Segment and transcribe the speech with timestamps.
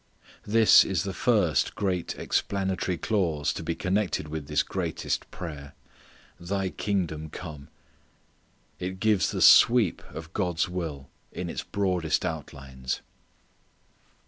[0.47, 5.75] This is the first great explanatory clause to be connected with this greatest prayer,
[6.39, 7.67] "Thy kingdom come."
[8.79, 13.01] It gives the sweep of God's will in its broadest outlines.